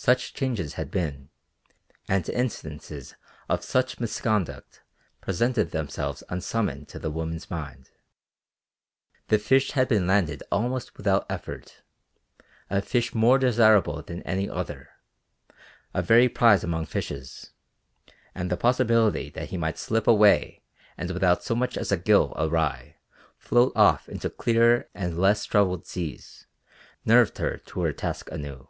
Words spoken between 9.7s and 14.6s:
had been landed almost without effort, a fish more desirable than any